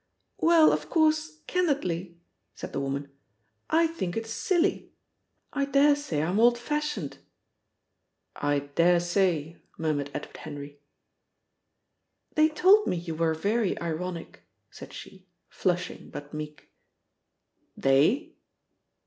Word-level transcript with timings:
"Well, 0.39 0.73
of 0.73 0.89
course 0.89 1.41
candidly," 1.45 2.17
said 2.55 2.73
the 2.73 2.79
woman, 2.79 3.11
"I 3.69 3.85
think 3.85 4.17
it's 4.17 4.31
silly. 4.31 4.93
I 5.53 5.65
dare 5.65 5.95
say 5.95 6.23
I'm 6.23 6.39
old 6.39 6.57
fashioned." 6.57 7.19
"I 8.35 8.61
dare 8.73 8.99
say," 8.99 9.61
murmured 9.77 10.09
Edward 10.11 10.37
Henry. 10.37 10.79
"They 12.33 12.49
told 12.49 12.87
me 12.87 12.95
you 12.97 13.13
were 13.13 13.35
very 13.35 13.79
ironic," 13.79 14.41
said 14.71 14.91
she, 14.91 15.27
flushing 15.51 16.09
but 16.09 16.33
meek. 16.33 16.71
"They!" 17.77 18.33